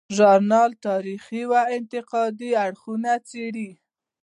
[0.01, 3.69] دا ژورنال تاریخي او انتقادي اړخونه څیړي.